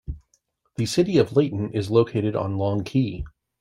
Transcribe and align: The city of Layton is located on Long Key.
The 0.77 0.87
city 0.87 1.19
of 1.19 1.35
Layton 1.35 1.73
is 1.73 1.91
located 1.91 2.35
on 2.35 2.57
Long 2.57 2.83
Key. 2.83 3.23